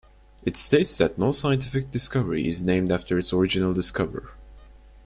It 0.43 0.57
states 0.57 0.97
that 0.97 1.19
no 1.19 1.31
scientific 1.31 1.91
discovery 1.91 2.47
is 2.47 2.65
named 2.65 2.91
after 2.91 3.19
its 3.19 3.31
original 3.33 3.71
discoverer. 3.71 4.31